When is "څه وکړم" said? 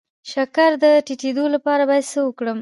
2.11-2.59